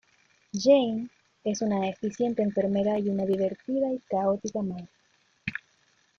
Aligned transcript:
Jane 0.51 1.09
es 1.43 1.61
una 1.61 1.87
eficiente 1.87 2.41
enfermera 2.41 2.97
y 2.97 3.07
una 3.09 3.23
divertida 3.23 3.93
y 3.93 3.99
caótica 4.09 4.63
madre. 4.63 4.89